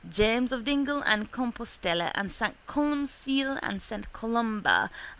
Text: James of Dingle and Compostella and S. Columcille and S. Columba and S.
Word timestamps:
James 0.09 0.51
of 0.51 0.63
Dingle 0.65 1.03
and 1.03 1.31
Compostella 1.31 2.09
and 2.15 2.29
S. 2.29 2.41
Columcille 2.67 3.59
and 3.61 3.75
S. 3.75 3.93
Columba 4.11 4.89
and 4.89 4.89
S. 4.89 4.99